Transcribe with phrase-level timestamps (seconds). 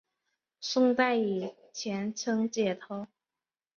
[0.61, 3.05] 宋代以前称解头。